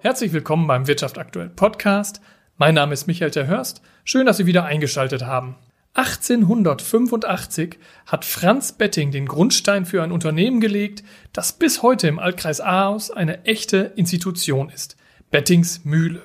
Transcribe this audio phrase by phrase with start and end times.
[0.00, 2.20] Herzlich willkommen beim Wirtschaft aktuell Podcast.
[2.56, 3.82] Mein Name ist Michael Terhörst.
[4.04, 5.56] Schön, dass Sie wieder eingeschaltet haben.
[5.94, 12.60] 1885 hat Franz Betting den Grundstein für ein Unternehmen gelegt, das bis heute im Altkreis
[12.60, 14.96] Ahaus eine echte Institution ist.
[15.32, 16.22] Bettings Mühle.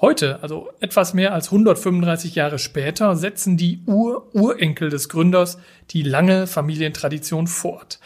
[0.00, 5.58] Heute, also etwas mehr als 135 Jahre später, setzen die Ur-Urenkel des Gründers
[5.90, 8.00] die lange Familientradition fort.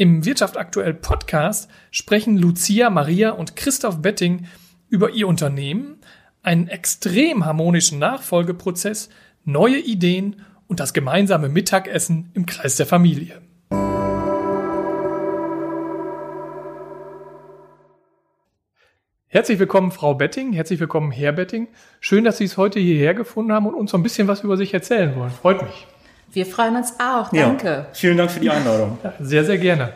[0.00, 4.46] Im Wirtschaft aktuell Podcast sprechen Lucia Maria und Christoph Betting
[4.88, 5.96] über ihr Unternehmen,
[6.40, 9.08] einen extrem harmonischen Nachfolgeprozess,
[9.44, 10.36] neue Ideen
[10.68, 13.42] und das gemeinsame Mittagessen im Kreis der Familie.
[19.26, 20.52] Herzlich willkommen, Frau Betting.
[20.52, 21.66] Herzlich willkommen, Herr Betting.
[21.98, 24.56] Schön, dass Sie es heute hierher gefunden haben und uns so ein bisschen was über
[24.56, 25.32] sich erzählen wollen.
[25.32, 25.88] Freut mich.
[26.32, 27.30] Wir freuen uns auch.
[27.30, 27.66] Danke.
[27.68, 28.98] Ja, vielen Dank für die Einladung.
[29.20, 29.94] Sehr, sehr gerne.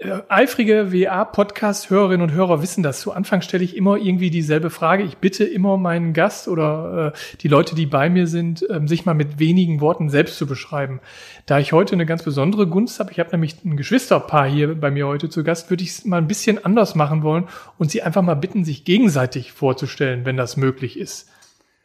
[0.00, 3.00] Äh, eifrige WA-Podcast-Hörerinnen und Hörer wissen das.
[3.00, 5.02] Zu Anfang stelle ich immer irgendwie dieselbe Frage.
[5.02, 9.06] Ich bitte immer meinen Gast oder äh, die Leute, die bei mir sind, ähm, sich
[9.06, 11.00] mal mit wenigen Worten selbst zu beschreiben.
[11.46, 14.92] Da ich heute eine ganz besondere Gunst habe, ich habe nämlich ein Geschwisterpaar hier bei
[14.92, 18.02] mir heute zu Gast, würde ich es mal ein bisschen anders machen wollen und sie
[18.02, 21.28] einfach mal bitten, sich gegenseitig vorzustellen, wenn das möglich ist.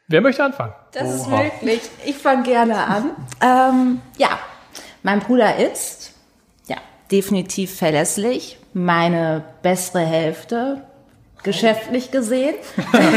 [0.07, 0.73] Wer möchte anfangen?
[0.91, 1.41] Das Oha.
[1.41, 1.81] ist möglich.
[2.05, 3.11] Ich fange gerne an.
[3.41, 4.39] Ähm, ja,
[5.01, 6.13] mein Bruder ist
[7.13, 10.81] definitiv verlässlich, meine bessere Hälfte,
[11.43, 12.55] geschäftlich gesehen.
[12.93, 13.11] ähm,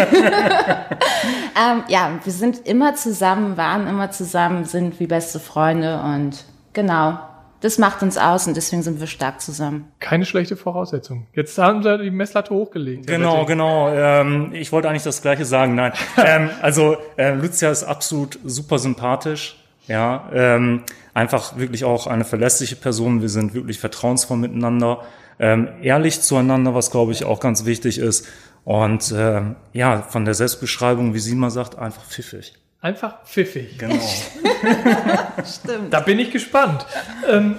[1.88, 7.18] ja, wir sind immer zusammen, waren immer zusammen, sind wie beste Freunde und genau,
[7.66, 9.90] das macht uns aus und deswegen sind wir stark zusammen.
[9.98, 11.26] Keine schlechte Voraussetzung.
[11.34, 13.08] Jetzt haben sie die Messlatte hochgelegt.
[13.08, 13.88] Genau, genau.
[13.92, 15.74] Ähm, ich wollte eigentlich das Gleiche sagen.
[15.74, 19.56] Nein, ähm, also äh, Lucia ist absolut super sympathisch.
[19.88, 23.20] Ja, ähm, einfach wirklich auch eine verlässliche Person.
[23.20, 25.02] Wir sind wirklich vertrauensvoll miteinander,
[25.40, 28.28] ähm, ehrlich zueinander, was glaube ich auch ganz wichtig ist.
[28.64, 32.54] Und äh, ja, von der Selbstbeschreibung, wie sie mal sagt, einfach pfiffig.
[32.86, 33.78] Einfach pfiffig.
[33.78, 33.96] Genau.
[35.44, 35.92] Stimmt.
[35.92, 36.86] Da bin ich gespannt.
[37.28, 37.56] Ähm,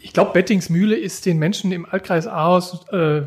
[0.00, 3.22] ich glaube, Bettingsmühle ist den Menschen im Altkreis Ahaus äh,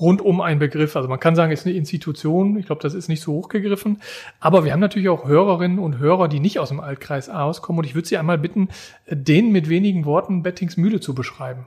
[0.00, 0.96] rundum ein Begriff.
[0.96, 2.58] Also man kann sagen, es ist eine Institution.
[2.58, 4.00] Ich glaube, das ist nicht so hochgegriffen.
[4.40, 7.80] Aber wir haben natürlich auch Hörerinnen und Hörer, die nicht aus dem Altkreis auskommen.
[7.80, 8.70] Und ich würde Sie einmal bitten,
[9.06, 11.66] denen mit wenigen Worten Bettings Mühle zu beschreiben.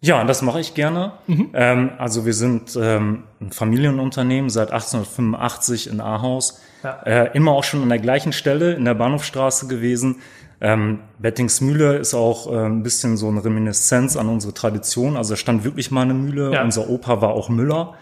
[0.00, 1.12] Ja, das mache ich gerne.
[1.26, 1.50] Mhm.
[1.54, 6.60] Ähm, also wir sind ähm, ein Familienunternehmen seit 1885 in Ahaus.
[6.84, 7.02] Ja.
[7.02, 10.20] Äh, immer auch schon an der gleichen Stelle in der Bahnhofstraße gewesen.
[10.60, 15.16] Ähm, Bettingsmühle ist auch äh, ein bisschen so eine Reminiszenz an unsere Tradition.
[15.16, 16.52] Also es stand wirklich mal eine Mühle.
[16.52, 16.62] Ja.
[16.62, 17.94] Unser Opa war auch Müller.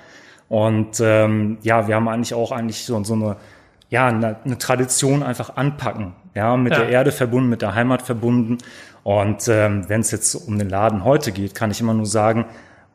[0.48, 3.36] Und ähm, ja, wir haben eigentlich auch eigentlich so, so eine,
[3.88, 6.12] ja, eine, eine Tradition einfach anpacken.
[6.36, 6.80] Ja, mit ja.
[6.80, 8.58] der Erde verbunden, mit der Heimat verbunden.
[9.02, 12.44] Und ähm, wenn es jetzt um den Laden heute geht, kann ich immer nur sagen,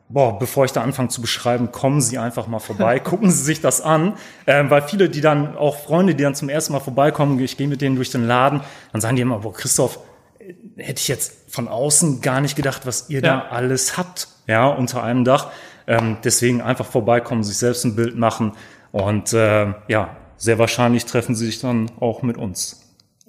[0.08, 3.60] boah, bevor ich da anfange zu beschreiben, kommen Sie einfach mal vorbei, gucken Sie sich
[3.60, 4.14] das an,
[4.46, 7.66] ähm, weil viele, die dann, auch Freunde, die dann zum ersten Mal vorbeikommen, ich gehe
[7.66, 8.60] mit denen durch den Laden,
[8.92, 9.98] dann sagen die immer, boah, Christoph,
[10.38, 13.38] äh, hätte ich jetzt von außen gar nicht gedacht, was ihr ja.
[13.38, 15.50] da alles habt, ja, unter einem Dach.
[15.88, 18.52] Ähm, deswegen einfach vorbeikommen, sich selbst ein Bild machen
[18.92, 22.81] und äh, ja, sehr wahrscheinlich treffen sie sich dann auch mit uns.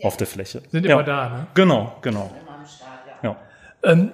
[0.04, 0.62] Auf der Fläche.
[0.72, 1.04] Sind immer ja.
[1.04, 1.48] da, ne?
[1.54, 2.30] Genau, genau.
[2.36, 2.44] Ähm,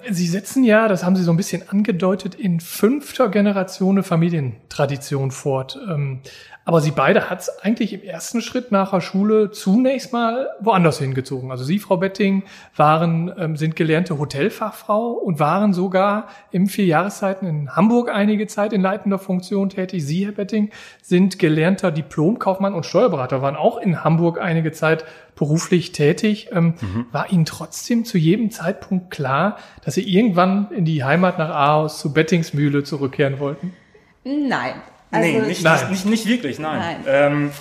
[0.10, 5.30] Sie setzen ja, das haben Sie so ein bisschen angedeutet, in fünfter Generation eine Familientradition
[5.30, 5.78] fort.
[5.88, 6.22] Ähm,
[6.70, 11.00] aber Sie beide hat es eigentlich im ersten Schritt nach der Schule zunächst mal woanders
[11.00, 11.50] hingezogen.
[11.50, 12.44] Also Sie, Frau Betting,
[12.76, 18.82] waren, ähm, sind gelernte Hotelfachfrau und waren sogar im Vierjahreszeiten in Hamburg einige Zeit in
[18.82, 20.06] leitender Funktion tätig.
[20.06, 20.70] Sie, Herr Betting,
[21.02, 25.06] sind gelernter Diplomkaufmann und Steuerberater, waren auch in Hamburg einige Zeit
[25.36, 26.50] beruflich tätig.
[26.52, 27.06] Ähm, mhm.
[27.12, 32.00] War Ihnen trotzdem zu jedem Zeitpunkt klar, dass Sie irgendwann in die Heimat nach Aarhus
[32.00, 33.74] zu Bettingsmühle zurückkehren wollten?
[34.24, 34.76] Nein.
[35.12, 35.90] Also nee, nicht, nein.
[35.90, 36.80] Nicht, nicht, wirklich, nein.
[36.80, 36.98] nein.
[37.08, 37.52] Ähm,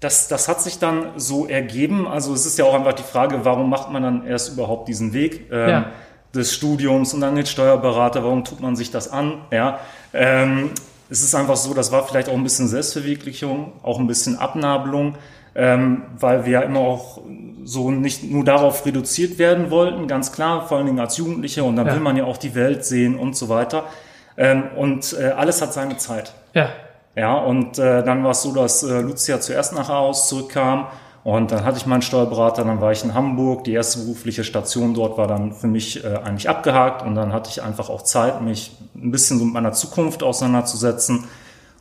[0.00, 2.08] das, das hat sich dann so ergeben.
[2.08, 5.12] Also es ist ja auch einfach die Frage, warum macht man dann erst überhaupt diesen
[5.12, 5.86] Weg ähm, ja.
[6.34, 9.42] des Studiums und dann den Steuerberater, warum tut man sich das an?
[9.52, 9.78] Ja,
[10.12, 10.70] ähm,
[11.08, 15.14] es ist einfach so, das war vielleicht auch ein bisschen Selbstverwirklichung, auch ein bisschen Abnabelung,
[15.54, 17.20] ähm, weil wir ja immer auch
[17.64, 21.76] so nicht nur darauf reduziert werden wollten, ganz klar, vor allen Dingen als Jugendliche und
[21.76, 21.94] dann ja.
[21.94, 23.84] will man ja auch die Welt sehen und so weiter.
[24.36, 26.32] Ähm, und äh, alles hat seine Zeit.
[26.54, 26.70] Ja.
[27.14, 30.86] Ja, und äh, dann war es so, dass äh, Lucia zuerst nach Haus zurückkam
[31.24, 33.64] und dann hatte ich meinen Steuerberater, dann war ich in Hamburg.
[33.64, 37.48] Die erste berufliche Station dort war dann für mich äh, eigentlich abgehakt und dann hatte
[37.50, 41.24] ich einfach auch Zeit, mich ein bisschen so mit meiner Zukunft auseinanderzusetzen.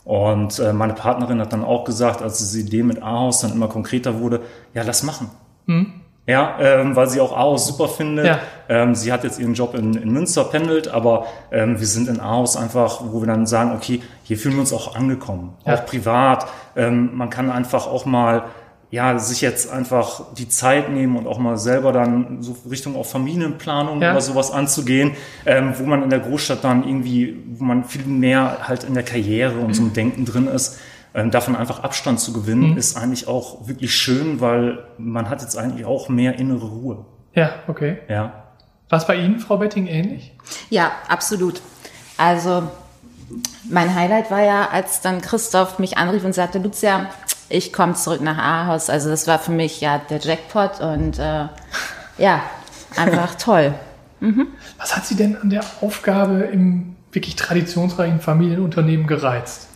[0.04, 3.68] Und äh, meine Partnerin hat dann auch gesagt, als diese Idee mit A-Haus dann immer
[3.68, 4.42] konkreter wurde,
[4.74, 5.30] ja, lass machen.
[5.68, 5.94] Mhm.
[6.28, 8.26] Ja, ähm, weil sie auch Aarhus super findet.
[8.28, 8.40] Ja.
[8.70, 12.20] Ähm, sie hat jetzt ihren Job in, in Münster pendelt, aber ähm, wir sind in
[12.20, 15.74] Aarhus einfach, wo wir dann sagen, okay, hier fühlen wir uns auch angekommen, Ja.
[15.74, 16.46] auch privat.
[16.76, 18.44] Ähm, man kann einfach auch mal
[18.92, 23.06] ja, sich jetzt einfach die Zeit nehmen und auch mal selber dann so Richtung auch
[23.06, 24.12] Familienplanung Ja.
[24.12, 25.16] oder sowas anzugehen,
[25.46, 29.04] ähm, wo man in der Großstadt dann irgendwie, wo man viel mehr halt in der
[29.04, 30.78] Karriere und so einem Denken drin ist,
[31.14, 35.58] ähm, davon einfach Abstand zu gewinnen, ist eigentlich auch wirklich schön, weil man hat jetzt
[35.58, 37.06] eigentlich auch mehr innere Ruhe.
[37.34, 37.98] Ja, okay.
[38.10, 38.44] Ja.
[38.90, 40.34] War es bei Ihnen, Frau Betting, ähnlich?
[40.70, 41.62] Ja, absolut.
[42.18, 42.64] Also
[43.70, 47.08] mein Highlight war ja, als dann Christoph mich anrief und sagte, Lucia,
[47.52, 48.90] ich komme zurück nach Ahaus.
[48.90, 51.46] Also das war für mich ja der Jackpot und äh,
[52.18, 52.42] ja,
[52.96, 53.74] einfach toll.
[54.78, 59.68] Was hat Sie denn an der Aufgabe im wirklich traditionsreichen Familienunternehmen gereizt?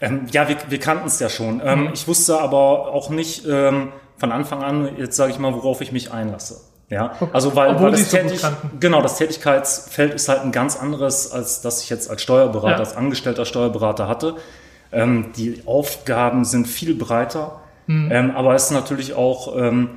[0.00, 1.60] Ähm, ja, wir, wir kannten es ja schon.
[1.64, 5.80] Ähm, Ich wusste aber auch nicht ähm, von Anfang an, jetzt sage ich mal, worauf
[5.80, 6.60] ich mich einlasse.
[6.88, 8.42] Ja, also weil, Obwohl weil Sie das, Tätig,
[8.80, 12.78] genau, das Tätigkeitsfeld ist halt ein ganz anderes, als das ich jetzt als Steuerberater, Ja.
[12.78, 14.34] als angestellter Steuerberater hatte.
[14.92, 18.08] Ähm, die Aufgaben sind viel breiter, Mhm.
[18.12, 19.90] ähm, aber es ist natürlich auch, ähm,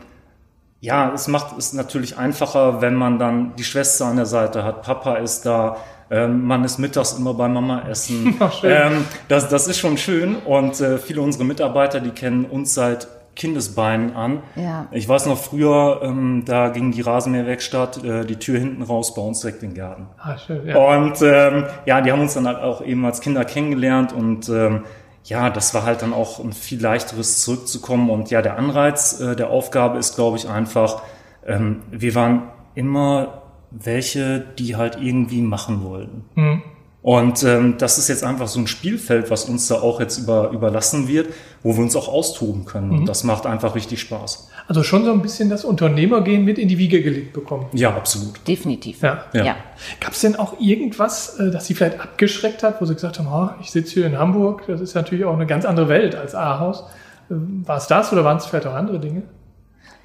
[0.80, 4.82] ja, es macht es natürlich einfacher, wenn man dann die Schwester an der Seite hat,
[4.82, 5.78] Papa ist da,
[6.10, 8.36] ähm, man ist mittags immer bei Mama essen.
[8.64, 10.36] Ähm, das, das ist schon schön.
[10.38, 14.44] Und äh, viele unserer Mitarbeiter, die kennen uns seit Kindesbeinen an.
[14.56, 14.88] Ja.
[14.92, 19.22] Ich weiß noch früher, ähm, da ging die Rasenmäherwerkstatt, äh, die Tür hinten raus, bei
[19.22, 20.08] uns direkt in den Garten.
[20.20, 20.78] Ah, schön, ja.
[20.78, 24.84] Und ähm, ja, die haben uns dann halt auch eben als Kinder kennengelernt und ähm,
[25.26, 28.10] ja, das war halt dann auch ein viel leichteres zurückzukommen.
[28.10, 31.02] Und ja, der Anreiz äh, der Aufgabe ist, glaube ich, einfach,
[31.46, 33.42] ähm, wir waren immer
[33.72, 36.26] welche, die halt irgendwie machen wollten.
[36.36, 36.62] Mhm.
[37.04, 40.52] Und ähm, das ist jetzt einfach so ein Spielfeld, was uns da auch jetzt über,
[40.52, 41.28] überlassen wird,
[41.62, 42.92] wo wir uns auch austoben können.
[42.92, 44.48] Und das macht einfach richtig Spaß.
[44.70, 47.66] Also schon so ein bisschen das Unternehmergehen mit in die Wiege gelegt bekommen.
[47.74, 48.40] Ja, absolut.
[48.48, 49.02] Definitiv.
[49.02, 49.26] Ja.
[49.34, 49.44] Ja.
[49.44, 49.56] ja.
[50.00, 53.28] Gab es denn auch irgendwas, äh, das Sie vielleicht abgeschreckt hat, wo Sie gesagt haben,
[53.28, 56.34] "Ah, ich sitze hier in Hamburg, das ist natürlich auch eine ganz andere Welt als
[56.34, 56.86] Ahaus.
[57.30, 59.24] Ähm, War es das oder waren es vielleicht auch andere Dinge?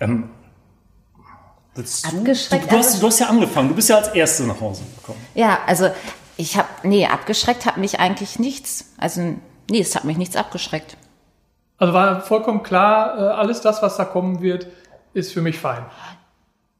[0.00, 0.30] Ähm,
[1.76, 3.68] du, Abgeschreckt, Du, du, hast, also- du hast ja angefangen.
[3.68, 5.20] Du bist ja als Erste nach Hause gekommen.
[5.36, 5.86] Ja, also
[6.38, 8.92] ich habe, nee, abgeschreckt hat mich eigentlich nichts.
[8.96, 9.20] Also,
[9.70, 10.96] nee, es hat mich nichts abgeschreckt.
[11.76, 14.66] Also war vollkommen klar, äh, alles das, was da kommen wird,
[15.14, 15.84] ist für mich fein.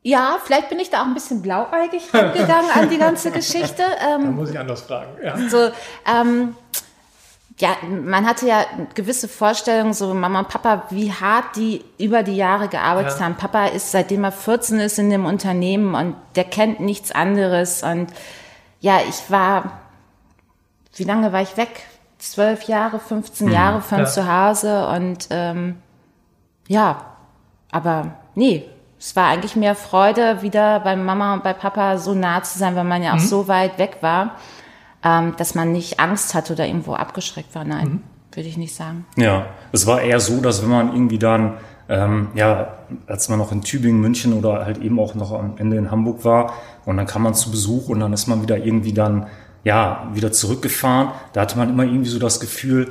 [0.03, 3.83] Ja, vielleicht bin ich da auch ein bisschen blauäugig rangegangen an die ganze Geschichte.
[4.01, 5.11] Da Ähm, muss ich anders fragen.
[5.23, 5.37] Ja.
[5.49, 5.71] so,
[6.07, 6.55] ähm,
[7.59, 8.65] ja, man hatte ja
[8.95, 13.25] gewisse Vorstellungen, so Mama und Papa, wie hart die über die Jahre gearbeitet Ja.
[13.25, 13.35] haben.
[13.35, 17.83] Papa ist, seitdem er 14 ist, in dem Unternehmen und der kennt nichts anderes.
[17.83, 18.09] Und
[18.81, 19.81] ja, ich war,
[20.97, 21.83] wie lange war ich weg?
[22.19, 24.05] Zwölf Jahre, 15 Jahre von Ja.
[24.07, 25.77] zu Hause und ähm,
[26.67, 27.03] ja,
[27.71, 28.65] aber nee,
[28.99, 32.75] es war eigentlich mehr Freude, wieder bei Mama und bei Papa so nah zu sein,
[32.75, 34.33] weil man ja auch so weit weg war,
[35.05, 37.63] ähm, dass man nicht Angst hatte oder irgendwo abgeschreckt war.
[37.65, 38.03] Nein,
[38.33, 39.07] würde ich nicht sagen.
[39.17, 42.75] Ja, es war eher so, dass wenn man irgendwie dann, ähm, ja,
[43.07, 46.25] als man noch in Tübingen, München oder halt eben auch noch am Ende in Hamburg
[46.25, 46.53] war
[46.85, 49.27] und dann kam man zu Besuch und dann ist man wieder irgendwie dann,
[49.65, 51.09] ja, wieder zurückgefahren.
[51.33, 52.91] Da hatte man immer irgendwie so das Gefühl,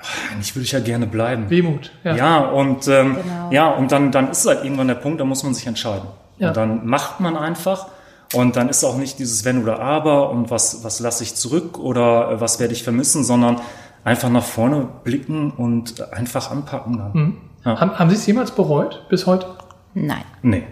[0.00, 1.50] ach, eigentlich würde ich ja gerne bleiben.
[1.50, 1.92] Wehmut.
[2.02, 2.16] Ja.
[2.16, 3.50] Ja, und ähm, Genau.
[3.50, 6.08] ja, und dann, dann ist halt irgendwann der Punkt, da muss man sich entscheiden.
[6.38, 6.48] Ja.
[6.48, 7.88] Und dann macht man einfach
[8.34, 11.78] und dann ist auch nicht dieses Wenn oder Aber und was, was lasse ich zurück
[11.78, 13.60] oder äh, was werde ich vermissen, sondern
[14.02, 17.36] einfach nach vorne blicken und einfach anpacken dann.
[17.64, 17.80] Ja.
[17.80, 19.46] Haben, haben Sie es jemals bereut bis heute?
[19.94, 20.24] Nein.
[20.42, 20.64] Nee,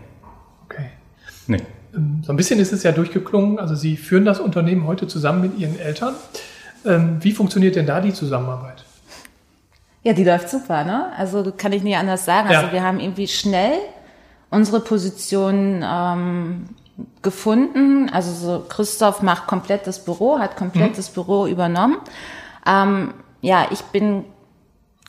[0.67, 0.87] Okay.
[1.47, 1.59] nee.
[1.95, 3.59] Ähm, So ein bisschen ist es ja durchgeklungen.
[3.59, 6.15] Also Sie führen das Unternehmen heute zusammen mit Ihren Eltern.
[6.85, 8.85] Ähm, Wie funktioniert denn da die Zusammenarbeit?
[10.03, 11.13] Ja, die läuft super, ne?
[11.17, 12.51] Also kann ich nicht anders sagen.
[12.51, 12.61] Ja.
[12.61, 13.75] Also wir haben irgendwie schnell
[14.51, 16.69] unsere Position ähm,
[17.23, 18.11] gefunden.
[18.13, 21.97] Also so Christoph macht komplett das Büro, hat komplett das Büro übernommen.
[22.67, 24.25] Ähm, ja, ich bin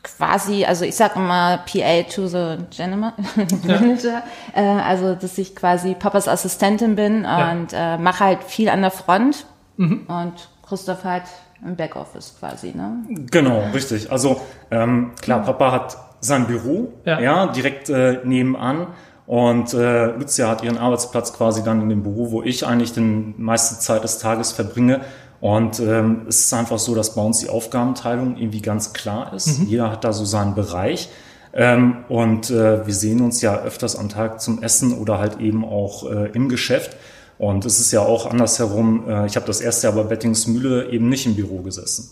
[0.03, 3.13] quasi, also ich sag immer PA to the General
[3.65, 7.51] Manager, äh, also dass ich quasi Papas Assistentin bin Ja.
[7.51, 9.45] und äh, mache halt viel an der Front
[9.77, 10.33] und
[10.67, 11.23] Christoph halt
[11.65, 12.97] im Backoffice quasi, ne?
[13.31, 14.11] Genau, richtig.
[14.11, 17.19] Also ähm, klar, Papa hat sein Büro, Ja.
[17.19, 18.87] ja, direkt äh, nebenan.
[19.25, 22.99] Und äh, Lucia hat ihren Arbeitsplatz quasi dann in dem Büro, wo ich eigentlich die
[23.37, 24.99] meiste Zeit des Tages verbringe.
[25.43, 29.59] Und ähm, es ist einfach so, dass bei uns die Aufgabenteilung irgendwie ganz klar ist.
[29.67, 31.09] Jeder hat da so seinen Bereich.
[31.53, 35.65] Ähm, und äh, wir sehen uns ja öfters am Tag zum Essen oder halt eben
[35.65, 36.95] auch äh, im Geschäft.
[37.37, 41.09] Und es ist ja auch andersherum, äh, ich habe das erste Jahr bei Bettingsmühle eben
[41.09, 42.11] nicht im Büro gesessen.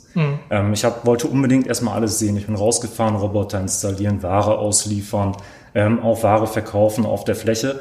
[0.50, 2.36] Ähm, ich hab, wollte unbedingt erstmal alles sehen.
[2.36, 5.38] Ich bin rausgefahren, Roboter installieren, Ware ausliefern,
[5.74, 7.80] ähm, auch Ware verkaufen auf der Fläche.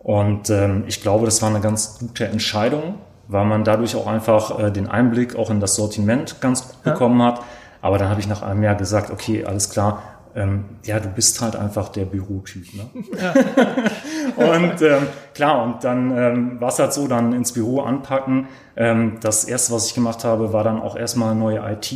[0.00, 2.94] Und ähm, ich glaube, das war eine ganz gute Entscheidung,
[3.28, 6.92] weil man dadurch auch einfach äh, den Einblick auch in das Sortiment ganz gut ja.
[6.92, 7.40] bekommen hat.
[7.80, 10.02] Aber dann habe ich nach einem Jahr gesagt, okay, alles klar,
[10.34, 12.66] ähm, ja, du bist halt einfach der Bürotyp.
[12.74, 12.88] Ne?
[13.20, 13.34] Ja.
[14.36, 18.46] und ähm, klar, und dann ähm, war es halt so, dann ins Büro anpacken.
[18.76, 21.92] Ähm, das erste, was ich gemacht habe, war dann auch erstmal neue IT.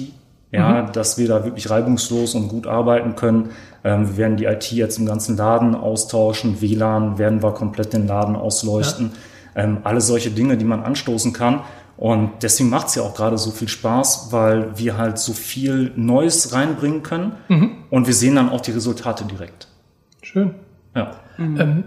[0.51, 0.93] Ja, mhm.
[0.93, 3.51] dass wir da wirklich reibungslos und gut arbeiten können.
[3.85, 6.61] Ähm, wir werden die IT jetzt im ganzen Laden austauschen.
[6.61, 9.13] WLAN werden wir komplett den Laden ausleuchten.
[9.13, 9.19] Ja.
[9.55, 11.61] Ähm, alle solche Dinge, die man anstoßen kann.
[11.97, 15.93] Und deswegen macht es ja auch gerade so viel Spaß, weil wir halt so viel
[15.95, 17.71] Neues reinbringen können mhm.
[17.91, 19.69] und wir sehen dann auch die Resultate direkt.
[20.23, 20.55] Schön.
[20.97, 21.13] Ja.
[21.37, 21.61] Mhm.
[21.61, 21.85] Ähm,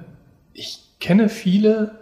[0.54, 2.00] ich kenne viele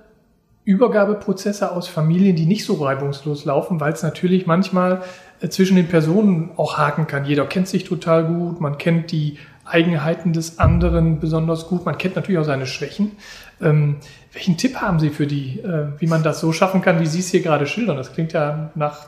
[0.66, 5.02] Übergabeprozesse aus Familien, die nicht so reibungslos laufen, weil es natürlich manchmal
[5.42, 7.26] äh, zwischen den Personen auch haken kann.
[7.26, 12.16] Jeder kennt sich total gut, man kennt die Eigenheiten des anderen besonders gut, man kennt
[12.16, 13.14] natürlich auch seine Schwächen.
[13.62, 13.98] Ähm,
[14.34, 17.20] welchen Tipp haben Sie für die, äh, wie man das so schaffen kann, wie Sie
[17.20, 17.98] es hier gerade schildern?
[17.98, 19.08] Das klingt ja nach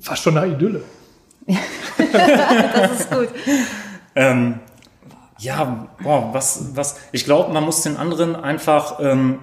[0.00, 0.82] fast schon nach Idylle.
[1.46, 3.28] das ist gut.
[4.14, 4.60] ähm,
[5.38, 9.38] ja, boah, was, was, ich glaube, man muss den anderen einfach ähm,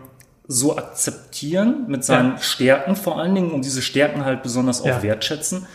[0.47, 2.37] so akzeptieren mit seinen ja.
[2.37, 5.03] Stärken vor allen Dingen und diese Stärken halt besonders auch ja.
[5.03, 5.65] wertschätzen.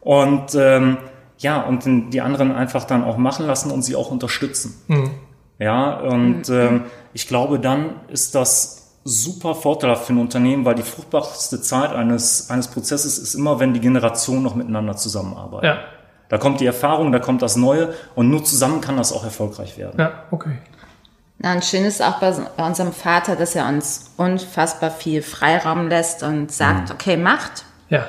[0.00, 0.98] Und ähm,
[1.38, 4.74] ja, und die anderen einfach dann auch machen lassen und sie auch unterstützen.
[4.88, 5.10] Mhm.
[5.60, 6.54] Ja, und mhm.
[6.54, 11.92] ähm, ich glaube, dann ist das super vorteilhaft für ein Unternehmen, weil die fruchtbarste Zeit
[11.92, 15.66] eines, eines Prozesses ist immer, wenn die Generationen noch miteinander zusammenarbeiten.
[15.66, 15.78] Ja.
[16.28, 19.76] Da kommt die Erfahrung, da kommt das Neue und nur zusammen kann das auch erfolgreich
[19.76, 19.98] werden.
[19.98, 20.58] Ja, okay.
[21.38, 25.88] Na, und schön ist auch bei, bei unserem Vater, dass er uns unfassbar viel Freiraum
[25.88, 26.94] lässt und sagt, mhm.
[26.94, 27.64] okay, macht.
[27.88, 28.06] Ja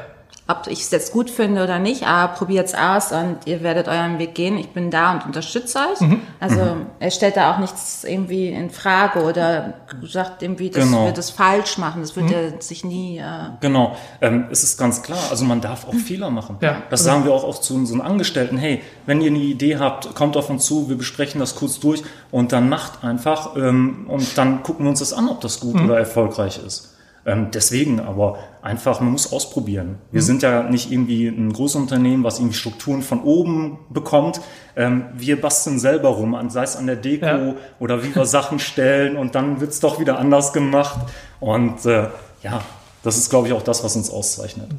[0.52, 3.88] ob ich es jetzt gut finde oder nicht, aber probiert es aus und ihr werdet
[3.88, 4.58] euren Weg gehen.
[4.58, 6.02] Ich bin da und unterstütze euch.
[6.02, 6.22] Mhm.
[6.40, 6.86] Also mhm.
[7.00, 11.06] er stellt da auch nichts irgendwie in Frage oder sagt irgendwie, dass genau.
[11.06, 12.02] wir das falsch machen.
[12.02, 12.34] Das wird mhm.
[12.34, 13.20] er sich nie.
[13.20, 13.24] Äh
[13.60, 15.20] genau, ähm, es ist ganz klar.
[15.30, 16.58] Also man darf auch Fehler machen.
[16.62, 16.84] Ja.
[16.90, 18.58] Das sagen wir auch, auch zu unseren Angestellten.
[18.58, 22.04] Hey, wenn ihr eine Idee habt, kommt auf uns zu, wir besprechen das kurz durch
[22.30, 25.76] und dann macht einfach ähm, und dann gucken wir uns das an, ob das gut
[25.76, 25.86] mhm.
[25.86, 26.96] oder erfolgreich ist.
[27.26, 29.98] Ähm, deswegen aber einfach, man muss ausprobieren.
[30.12, 30.26] Wir mhm.
[30.26, 34.42] sind ja nicht irgendwie ein Großunternehmen, was irgendwie Strukturen von oben bekommt.
[34.76, 37.56] Ähm, wir basteln selber rum, sei es an der Deko ja.
[37.80, 41.00] oder wie wir Sachen stellen und dann wird's doch wieder anders gemacht.
[41.40, 42.08] Und äh,
[42.44, 42.62] ja,
[43.04, 44.70] das ist, glaube ich, auch das, was uns auszeichnet.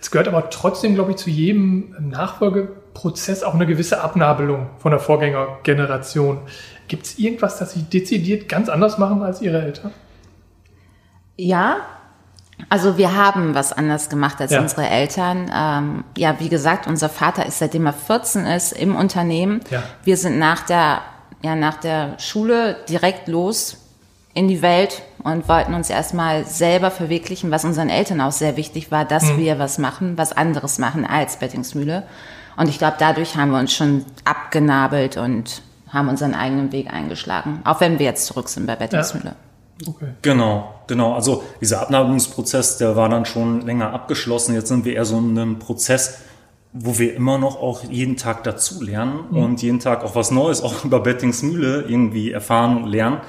[0.00, 5.00] Es gehört aber trotzdem, glaube ich, zu jedem Nachfolgeprozess auch eine gewisse Abnabelung von der
[5.00, 6.38] Vorgängergeneration.
[6.86, 9.92] Gibt es irgendwas, das Sie dezidiert ganz anders machen als Ihre Eltern?
[11.36, 11.78] Ja,
[12.68, 14.60] also wir haben was anders gemacht als ja.
[14.60, 15.50] unsere Eltern.
[15.54, 19.60] Ähm, ja, wie gesagt, unser Vater ist seitdem er 14 ist im Unternehmen.
[19.70, 19.82] Ja.
[20.04, 21.00] Wir sind nach der,
[21.42, 23.78] ja, nach der Schule direkt los
[24.34, 28.90] in die Welt und wollten uns erstmal selber verwirklichen, was unseren Eltern auch sehr wichtig
[28.90, 29.38] war, dass mhm.
[29.38, 32.04] wir was machen, was anderes machen als Bettingsmühle.
[32.56, 37.62] Und ich glaube, dadurch haben wir uns schon abgenabelt und haben unseren eigenen Weg eingeschlagen,
[37.64, 39.30] auch wenn wir jetzt zurück sind bei Bettingsmühle.
[39.30, 39.47] Ja.
[39.86, 40.08] Okay.
[40.22, 41.14] Genau, genau.
[41.14, 44.54] Also dieser Abnabelungsprozess, der war dann schon länger abgeschlossen.
[44.54, 46.20] Jetzt sind wir eher so in einem Prozess,
[46.72, 49.36] wo wir immer noch auch jeden Tag dazu lernen mhm.
[49.42, 53.20] und jeden Tag auch was Neues, auch über Bettingsmühle irgendwie erfahren und lernen.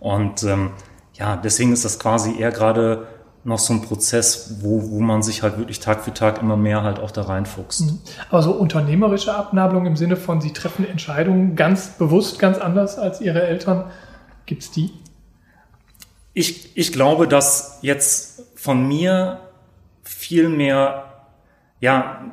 [0.00, 0.70] Und ähm,
[1.14, 3.06] ja, deswegen ist das quasi eher gerade
[3.42, 6.82] noch so ein Prozess, wo, wo man sich halt wirklich Tag für Tag immer mehr
[6.82, 7.82] halt auch da reinfuchst.
[7.82, 7.98] Mhm.
[8.30, 13.20] Aber so unternehmerische Abnabelung im Sinne von, Sie treffen Entscheidungen ganz bewusst, ganz anders als
[13.20, 13.84] Ihre Eltern,
[14.46, 14.90] gibt's die?
[16.34, 19.40] Ich, ich glaube, dass jetzt von mir
[20.02, 21.24] viel mehr,
[21.80, 22.24] ja,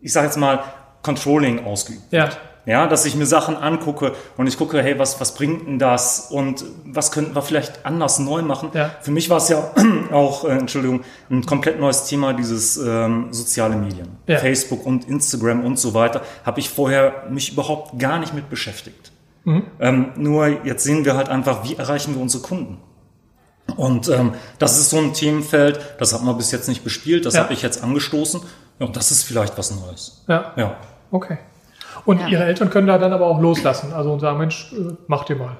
[0.00, 0.62] ich sage jetzt mal,
[1.02, 2.24] Controlling ausgeübt ja.
[2.24, 2.40] wird.
[2.66, 6.30] Ja, dass ich mir Sachen angucke und ich gucke, hey, was, was bringt denn das
[6.30, 8.70] und was könnten wir vielleicht anders neu machen?
[8.74, 8.90] Ja.
[9.00, 9.70] Für mich war es ja
[10.12, 14.18] auch, äh, Entschuldigung, ein komplett neues Thema, dieses ähm, soziale Medien.
[14.26, 14.36] Ja.
[14.36, 19.12] Facebook und Instagram und so weiter, habe ich vorher mich überhaupt gar nicht mit beschäftigt.
[19.48, 19.62] Mhm.
[19.80, 22.78] Ähm, nur jetzt sehen wir halt einfach, wie erreichen wir unsere Kunden.
[23.76, 27.34] Und ähm, das ist so ein Themenfeld, das hat man bis jetzt nicht bespielt, das
[27.34, 27.44] ja.
[27.44, 28.42] habe ich jetzt angestoßen.
[28.78, 30.22] Ja, und das ist vielleicht was Neues.
[30.28, 30.52] Ja.
[30.56, 30.76] Ja.
[31.10, 31.38] Okay.
[32.04, 32.28] Und ja.
[32.28, 35.36] Ihre Eltern können da dann aber auch loslassen, also und sagen, Mensch, äh, macht ihr
[35.36, 35.56] mal.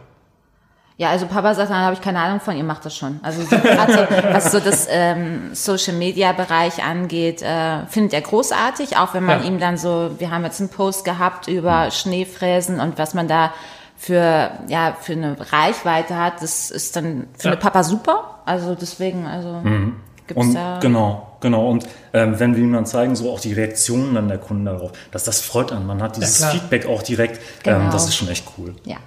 [0.98, 3.20] Ja, also Papa sagt, da habe ich keine Ahnung von, ihr macht das schon.
[3.22, 3.62] Also so, so,
[4.32, 9.42] was so das ähm, Social Media Bereich angeht, äh, findet er großartig, auch wenn man
[9.42, 9.48] ja.
[9.48, 11.90] ihm dann so, wir haben jetzt einen Post gehabt über mhm.
[11.92, 13.52] Schneefräsen und was man da
[13.98, 17.56] für, ja, für eine Reichweite hat, das ist dann für ja.
[17.56, 18.40] Papa super.
[18.46, 19.96] Also deswegen, also mhm.
[20.26, 20.78] gibt's und, da.
[20.80, 21.36] Genau.
[21.40, 21.68] genau.
[21.68, 24.92] Und ähm, wenn wir ihm dann zeigen, so auch die Reaktionen dann der Kunden darauf,
[25.10, 25.84] dass das freut an.
[25.86, 26.50] Man hat dieses Ja.
[26.50, 27.40] Feedback auch direkt.
[27.64, 27.80] Genau.
[27.80, 28.76] Ähm, das ist schon echt cool.
[28.84, 28.98] Ja.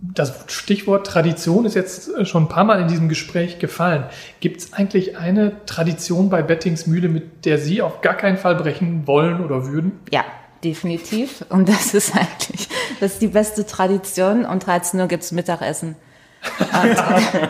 [0.00, 4.04] Das Stichwort Tradition ist jetzt äh, schon ein paar Mal in diesem Gespräch gefallen.
[4.40, 8.54] Gibt es eigentlich eine Tradition bei Bettings Mühle, mit der Sie auf gar keinen Fall
[8.54, 10.00] brechen wollen oder würden?
[10.10, 10.24] Ja,
[10.64, 11.44] definitiv.
[11.50, 12.68] Und das ist eigentlich,
[13.00, 14.44] das ist die beste Tradition.
[14.44, 15.96] Und 13 Uhr gibt's Mittagessen.
[16.58, 16.98] Und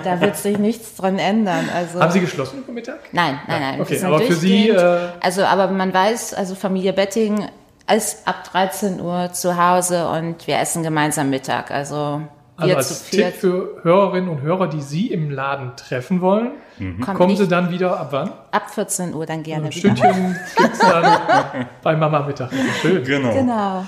[0.05, 1.69] da wird sich nichts dran ändern.
[1.75, 3.01] Also, Haben Sie geschlossen über Mittag?
[3.13, 3.81] nein, nein, nein.
[3.81, 7.49] Okay, aber für Sie, äh, also, aber man weiß, also Familie Betting
[7.93, 11.71] ist ab 13 Uhr zu Hause und wir essen gemeinsam Mittag.
[11.71, 12.23] Also,
[12.57, 16.53] Also als Tipp für Hörerinnen und Hörer, die Sie im Laden treffen wollen,
[17.01, 18.31] kommt kommen Sie dann wieder ab wann?
[18.53, 19.73] ab 14 Uhr dann gerne Ein.
[19.73, 22.51] Stündchen gibt's dann bei Mama Mittag.
[22.81, 23.03] Schön.
[23.03, 23.33] Genau.
[23.33, 23.85] Genau.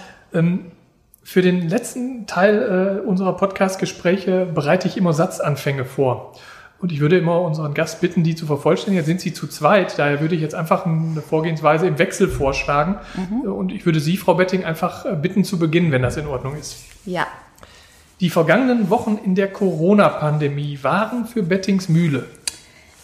[1.23, 6.35] Für den letzten Teil äh, unserer Podcast-Gespräche bereite ich immer Satzanfänge vor.
[6.78, 8.99] Und ich würde immer unseren Gast bitten, die zu vervollständigen.
[8.99, 12.99] Jetzt sind sie zu zweit, daher würde ich jetzt einfach eine Vorgehensweise im Wechsel vorschlagen.
[13.44, 16.54] Und ich würde Sie, Frau Betting, einfach äh, bitten zu beginnen, wenn das in Ordnung
[16.56, 16.76] ist.
[17.06, 17.26] Ja.
[18.20, 22.25] Die vergangenen Wochen in der Corona-Pandemie waren für Bettings Mühle.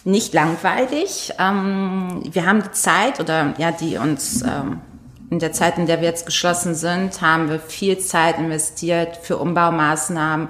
[0.05, 1.33] nicht langweilig.
[1.39, 4.81] Ähm, wir haben die Zeit oder ja, die uns ähm,
[5.29, 9.37] in der Zeit, in der wir jetzt geschlossen sind, haben wir viel Zeit investiert für
[9.37, 10.49] Umbaumaßnahmen,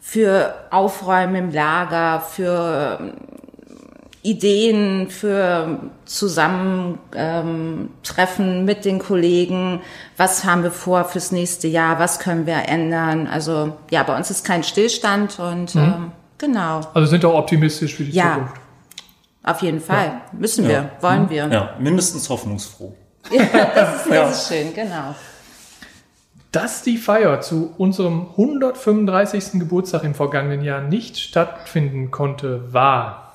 [0.00, 3.12] für Aufräumen im Lager, für
[4.22, 9.80] Ideen, für Zusammentreffen ähm, mit den Kollegen.
[10.16, 11.98] Was haben wir vor fürs nächste Jahr?
[11.98, 13.26] Was können wir ändern?
[13.26, 16.80] Also ja, bei uns ist kein Stillstand und ähm, genau.
[16.94, 18.34] Also sind auch optimistisch für die Ja.
[18.34, 18.54] Zukunft.
[19.42, 20.20] Auf jeden Fall.
[20.32, 20.90] Müssen wir, Ja.
[21.00, 21.48] wollen wir.
[21.48, 22.94] Ja, mindestens hoffnungsfroh.
[23.30, 25.14] Das, ist, das ist schön, genau.
[26.52, 29.52] Dass die Feier zu unserem 135.
[29.60, 33.29] Geburtstag im vergangenen Jahr nicht stattfinden konnte, war.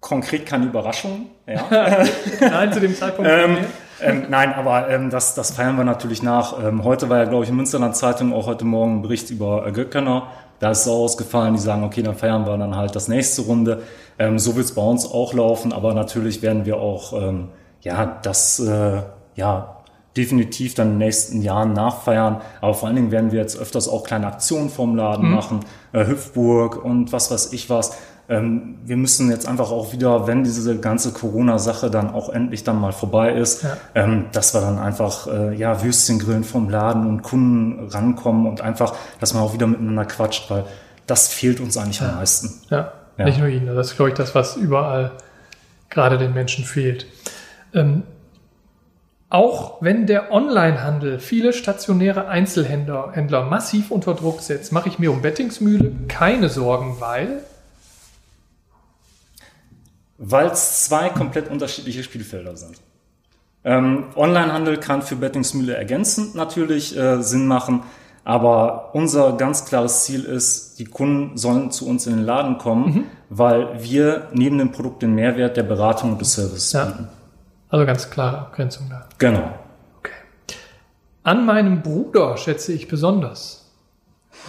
[0.00, 1.26] Konkret keine Überraschung.
[1.46, 1.64] Ja.
[2.40, 3.30] Nein, zu dem Zeitpunkt.
[3.30, 3.64] Ähm, nicht.
[4.00, 6.62] ähm, nein, aber ähm, das, das feiern wir natürlich nach.
[6.64, 9.66] Ähm, heute war ja, glaube ich, in Münsterland Zeitung auch heute Morgen ein Bericht über
[9.66, 10.28] äh, Göckener.
[10.58, 13.42] Da ist es so ausgefallen, die sagen, okay, dann feiern wir dann halt das nächste
[13.42, 13.82] Runde.
[14.18, 17.48] Ähm, so wird es bei uns auch laufen, aber natürlich werden wir auch ähm,
[17.82, 19.02] ja das äh,
[19.34, 19.76] ja
[20.16, 22.40] definitiv dann in den nächsten Jahren nachfeiern.
[22.60, 25.60] Aber vor allen Dingen werden wir jetzt öfters auch kleine Aktionen vom Laden machen,
[25.92, 27.96] äh, Hüpfburg und was weiß ich was.
[28.30, 32.80] Ähm, wir müssen jetzt einfach auch wieder, wenn diese ganze Corona-Sache dann auch endlich dann
[32.80, 33.76] mal vorbei ist, Ja.
[33.96, 38.60] ähm, dass wir dann einfach äh, ja Würstchen grillen vom Laden und Kunden rankommen und
[38.60, 40.64] einfach, dass man auch wieder miteinander quatscht, weil
[41.08, 42.50] das fehlt uns eigentlich am meisten.
[42.70, 43.24] Ja, Ja.
[43.24, 43.66] nicht nur Ihnen.
[43.74, 45.10] Das ist, glaube ich, das, was überall
[45.88, 47.06] gerade den Menschen fehlt.
[47.74, 48.04] Ähm,
[49.28, 55.12] auch wenn der Onlinehandel viele stationäre Einzelhändler Händler massiv unter Druck setzt, mache ich mir
[55.12, 57.42] um Bettingsmühle keine Sorgen, weil
[60.22, 62.76] Weil es zwei komplett unterschiedliche Spielfelder sind.
[63.64, 67.82] Ähm, Onlinehandel kann für Bettingsmühle ergänzend natürlich äh, Sinn machen,
[68.24, 73.06] aber unser ganz klares Ziel ist, die Kunden sollen zu uns in den Laden kommen,
[73.30, 76.84] weil wir neben dem Produkt den Mehrwert der Beratung und des Services Ja.
[76.84, 77.08] bieten.
[77.70, 79.06] also ganz klare Abgrenzung da.
[79.18, 79.54] Genau.
[80.00, 80.12] Okay.
[81.22, 83.70] An meinem Bruder schätze ich besonders.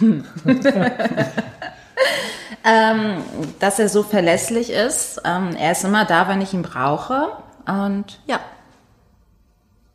[3.58, 5.20] Dass er so verlässlich ist.
[5.24, 7.28] Ähm, er ist immer da, wenn ich ihn brauche.
[7.66, 8.40] Und ja,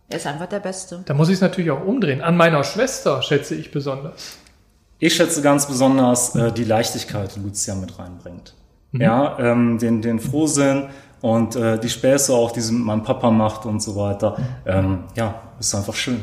[0.10, 1.02] er ist einfach der Beste.
[1.06, 2.22] Da muss ich es natürlich auch umdrehen.
[2.22, 4.38] An meiner Schwester schätze ich besonders.
[5.00, 8.54] Ich schätze ganz besonders äh, die Leichtigkeit, die Lucia mit reinbringt.
[8.94, 10.88] Ja, ähm, den, den Frohsinn
[11.22, 14.38] und äh, die Späße auch, die sie mit meinem Papa macht und so weiter.
[14.66, 16.22] Ähm, ja, ist einfach schön.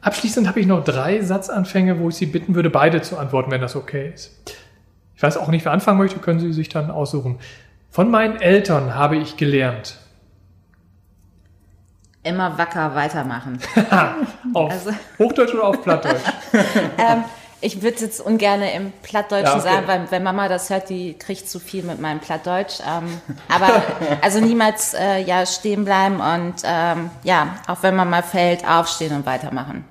[0.00, 3.60] Abschließend habe ich noch drei Satzanfänge, wo ich Sie bitten würde, beide zu antworten, wenn
[3.60, 4.32] das okay ist.
[5.16, 7.38] Ich weiß auch nicht, wer anfangen möchte, können Sie sich dann aussuchen.
[7.90, 9.98] Von meinen Eltern habe ich gelernt.
[12.22, 13.58] Immer wacker weitermachen.
[14.54, 16.20] Auf Also- Hochdeutsch oder auf Plattdeutsch?
[16.98, 17.22] ähm,
[17.60, 19.62] ich würde jetzt ungern im Plattdeutschen Ja, okay.
[19.74, 22.80] sagen, weil wenn Mama das hört, die kriegt zu viel mit meinem Plattdeutsch.
[22.80, 23.04] Ähm,
[23.48, 23.82] aber
[24.22, 29.14] also niemals äh, ja stehen bleiben und ähm, ja, auch wenn man mal fällt, aufstehen
[29.14, 29.84] und weitermachen.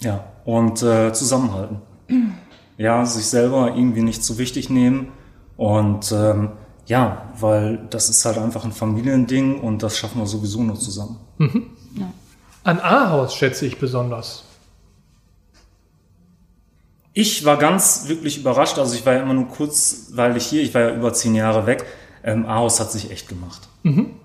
[0.00, 1.82] Ja, und äh, zusammenhalten.
[2.78, 5.08] Ja, sich selber irgendwie nicht zu wichtig nehmen.
[5.56, 6.50] Und ähm,
[6.86, 11.18] ja, weil das ist halt einfach ein Familiending und das schaffen wir sowieso nur zusammen.
[12.64, 14.44] An Ahaus schätze ich besonders.
[17.12, 18.78] Ich war ganz wirklich überrascht.
[18.78, 20.62] Also ich war ja immer nur kurzweilig hier.
[20.62, 21.86] Ich war ja über zehn Jahre weg.
[22.22, 23.68] Ähm, Ahaus hat sich echt gemacht.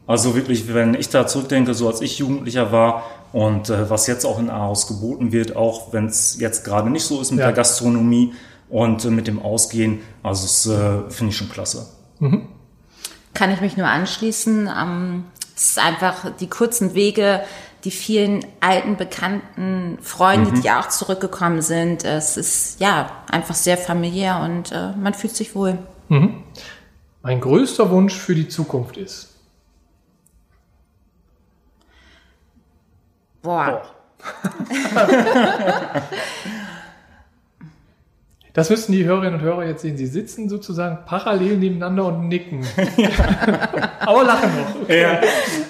[0.07, 4.25] Also wirklich, wenn ich da zurückdenke, so als ich Jugendlicher war und äh, was jetzt
[4.25, 7.47] auch in Ahaus geboten wird, auch wenn es jetzt gerade nicht so ist mit Ja.
[7.47, 8.33] der Gastronomie
[8.69, 11.87] und äh, mit dem Ausgehen, also das äh, finde ich schon klasse.
[13.33, 14.67] kann ich mich nur anschließen.
[14.67, 17.41] Ähm, es ist einfach die kurzen Wege,
[17.83, 20.61] die vielen alten, bekannten Freunde, mhm.
[20.61, 22.03] die auch zurückgekommen sind.
[22.03, 25.77] Es ist ja einfach sehr familiär und äh, man fühlt sich wohl.
[26.09, 26.43] Mhm.
[27.23, 29.30] Mein größter Wunsch für die Zukunft ist.
[33.41, 33.81] Boah.
[33.81, 33.81] Boah.
[38.53, 39.95] Das müssen die Hörerinnen und Hörer jetzt sehen.
[39.95, 42.67] Sie sitzen sozusagen parallel nebeneinander und nicken.
[43.99, 44.81] Aber lachen noch.
[44.81, 45.01] Okay.
[45.01, 45.21] Ja, ja,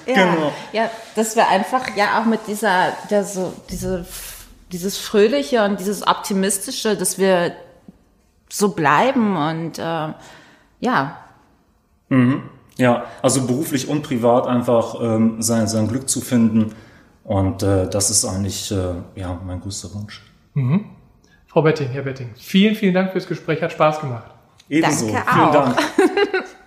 [0.05, 0.51] genau.
[0.73, 4.05] Ja, dass wir einfach ja auch mit dieser, der so, diese,
[4.71, 7.51] dieses Fröhliche und dieses Optimistische, dass wir
[8.49, 10.13] so bleiben und äh,
[10.79, 11.17] ja.
[12.09, 12.41] Mhm.
[12.77, 16.73] Ja, also beruflich und privat einfach ähm, sein, sein Glück zu finden.
[17.23, 20.21] Und äh, das ist eigentlich äh, ja, mein größter Wunsch.
[20.53, 20.85] Mhm.
[21.47, 24.31] Frau Betting, Herr Betting, vielen, vielen Dank fürs Gespräch, hat Spaß gemacht.
[24.69, 25.53] Ebenso, Danke vielen auch.
[25.53, 25.79] Dank.